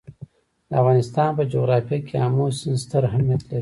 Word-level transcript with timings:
د 0.67 0.71
افغانستان 0.81 1.29
په 1.37 1.43
جغرافیه 1.53 1.99
کې 2.07 2.15
آمو 2.25 2.45
سیند 2.59 2.79
ستر 2.83 3.01
اهمیت 3.09 3.41
لري. 3.49 3.59